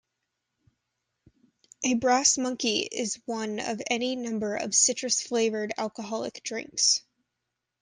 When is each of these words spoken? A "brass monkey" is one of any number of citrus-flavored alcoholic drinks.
A 1.83 1.93
"brass 1.93 2.35
monkey" 2.39 2.79
is 2.91 3.19
one 3.27 3.59
of 3.59 3.79
any 3.91 4.15
number 4.15 4.55
of 4.55 4.73
citrus-flavored 4.73 5.73
alcoholic 5.77 6.41
drinks. 6.41 7.03